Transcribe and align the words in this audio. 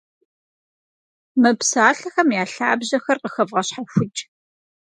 Мы 1.41 1.49
псалъэхэм 1.59 2.29
я 2.41 2.45
лъабжьэхэр 2.53 3.17
къыхэвгъэщхьэхукӏ. 3.21 4.21